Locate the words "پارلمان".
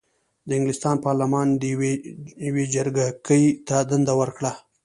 1.05-1.47